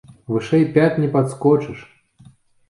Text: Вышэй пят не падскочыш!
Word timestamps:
Вышэй 0.31 0.65
пят 0.77 0.93
не 1.03 1.09
падскочыш! 1.17 1.79